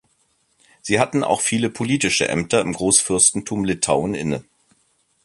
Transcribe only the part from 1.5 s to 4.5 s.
politische Ämter im Großfürstentum Litauen inne.